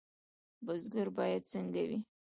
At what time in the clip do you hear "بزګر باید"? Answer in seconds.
0.65-1.43